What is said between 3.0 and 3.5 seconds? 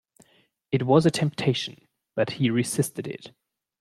it.